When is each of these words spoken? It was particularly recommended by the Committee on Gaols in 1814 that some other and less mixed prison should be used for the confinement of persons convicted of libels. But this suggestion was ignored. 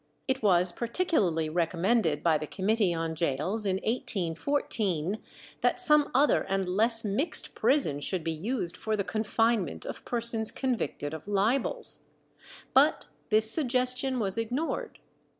It 0.27 0.41
was 0.41 0.71
particularly 0.71 1.47
recommended 1.47 2.23
by 2.23 2.39
the 2.39 2.47
Committee 2.47 2.91
on 2.91 3.13
Gaols 3.13 3.67
in 3.67 3.75
1814 3.85 5.19
that 5.61 5.79
some 5.79 6.09
other 6.15 6.41
and 6.41 6.67
less 6.67 7.05
mixed 7.05 7.53
prison 7.53 7.99
should 7.99 8.23
be 8.23 8.31
used 8.31 8.75
for 8.75 8.97
the 8.97 9.03
confinement 9.03 9.85
of 9.85 10.03
persons 10.03 10.49
convicted 10.49 11.13
of 11.13 11.27
libels. 11.27 11.99
But 12.73 13.05
this 13.29 13.51
suggestion 13.51 14.17
was 14.17 14.39
ignored. 14.39 14.97